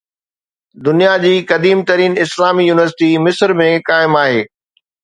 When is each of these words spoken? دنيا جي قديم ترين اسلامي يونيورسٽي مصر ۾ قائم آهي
دنيا 0.85 1.13
جي 1.25 1.33
قديم 1.51 1.83
ترين 1.91 2.17
اسلامي 2.25 2.65
يونيورسٽي 2.69 3.13
مصر 3.29 3.57
۾ 3.65 3.71
قائم 3.93 4.23
آهي 4.27 4.47